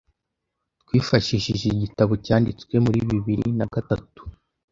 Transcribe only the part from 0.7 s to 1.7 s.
twifashishije